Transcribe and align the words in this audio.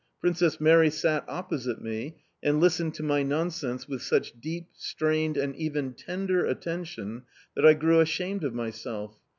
Princess 0.19 0.59
Mary 0.59 0.89
sat 0.89 1.23
opposite 1.27 1.79
me 1.79 2.15
and 2.41 2.59
listened 2.59 2.91
to 2.95 3.03
my 3.03 3.21
nonsense 3.21 3.87
with 3.87 4.01
such 4.01 4.33
deep, 4.41 4.65
strained, 4.73 5.37
and 5.37 5.55
even 5.55 5.93
tender 5.93 6.43
attention 6.43 7.21
that 7.55 7.67
I 7.67 7.75
grew 7.75 7.99
ashamed 7.99 8.43
of 8.43 8.55
myself. 8.55 9.19